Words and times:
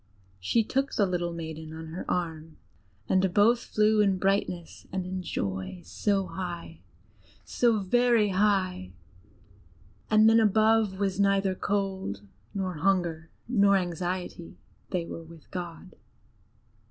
She 0.39 0.63
took 0.63 0.93
the 0.95 1.05
little 1.05 1.31
maiden, 1.31 1.73
on 1.75 1.89
her 1.89 2.09
arm, 2.09 2.57
and 3.07 3.31
both 3.31 3.59
flew 3.59 4.01
in 4.01 4.17
brightness 4.17 4.87
and 4.91 5.05
in 5.05 5.21
joy 5.21 5.81
so 5.85 6.25
high, 6.25 6.79
so 7.45 7.77
very 7.81 8.29
high, 8.29 8.93
and 10.09 10.27
then 10.27 10.39
above 10.39 10.99
was 10.99 11.19
neither 11.19 11.53
cold, 11.53 12.21
nor 12.55 12.77
hunger, 12.77 13.29
nor 13.47 13.75
anxiety 13.77 14.57
they 14.89 15.05
were 15.05 15.21
with 15.21 15.51
God. 15.51 15.95